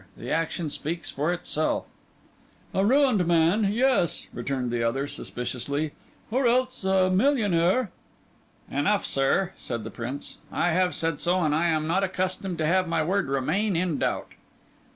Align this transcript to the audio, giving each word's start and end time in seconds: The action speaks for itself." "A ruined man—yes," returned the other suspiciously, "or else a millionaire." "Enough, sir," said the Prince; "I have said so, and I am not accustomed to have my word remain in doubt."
The 0.17 0.31
action 0.31 0.71
speaks 0.71 1.11
for 1.11 1.31
itself." 1.31 1.85
"A 2.73 2.83
ruined 2.83 3.27
man—yes," 3.27 4.25
returned 4.33 4.71
the 4.71 4.81
other 4.81 5.05
suspiciously, 5.05 5.91
"or 6.31 6.47
else 6.47 6.83
a 6.83 7.11
millionaire." 7.11 7.91
"Enough, 8.71 9.05
sir," 9.05 9.51
said 9.59 9.83
the 9.83 9.91
Prince; 9.91 10.37
"I 10.51 10.71
have 10.71 10.95
said 10.95 11.19
so, 11.19 11.41
and 11.43 11.53
I 11.53 11.67
am 11.67 11.85
not 11.85 12.03
accustomed 12.03 12.57
to 12.57 12.65
have 12.65 12.87
my 12.87 13.03
word 13.03 13.27
remain 13.27 13.75
in 13.75 13.99
doubt." 13.99 14.29